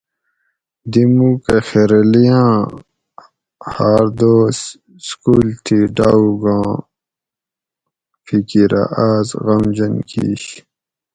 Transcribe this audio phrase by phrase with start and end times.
[0.91, 2.49] دی مُوکہ خیرلیاں
[3.73, 4.59] ھار دوس
[5.07, 6.69] سکول تھی ڈاووگاں
[8.25, 10.43] فِکیرہ آس غمژن کیش